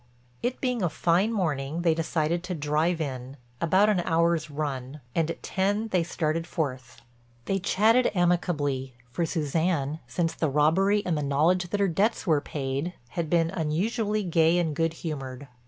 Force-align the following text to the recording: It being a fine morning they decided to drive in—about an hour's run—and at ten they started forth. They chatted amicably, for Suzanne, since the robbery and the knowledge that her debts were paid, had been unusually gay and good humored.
It 0.41 0.59
being 0.59 0.81
a 0.81 0.89
fine 0.89 1.31
morning 1.31 1.83
they 1.83 1.93
decided 1.93 2.41
to 2.45 2.55
drive 2.55 2.99
in—about 2.99 3.87
an 3.87 3.99
hour's 3.99 4.49
run—and 4.49 5.29
at 5.29 5.43
ten 5.43 5.89
they 5.89 6.01
started 6.01 6.47
forth. 6.47 7.03
They 7.45 7.59
chatted 7.59 8.09
amicably, 8.15 8.95
for 9.11 9.27
Suzanne, 9.27 9.99
since 10.07 10.33
the 10.33 10.49
robbery 10.49 11.03
and 11.05 11.15
the 11.15 11.21
knowledge 11.21 11.69
that 11.69 11.79
her 11.79 11.87
debts 11.87 12.25
were 12.25 12.41
paid, 12.41 12.93
had 13.09 13.29
been 13.29 13.51
unusually 13.51 14.23
gay 14.23 14.57
and 14.57 14.75
good 14.75 14.93
humored. 15.05 15.47